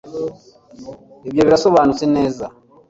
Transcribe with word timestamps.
ibyo 1.27 1.41
birasobanutse 1.47 2.05
neza 2.15 2.45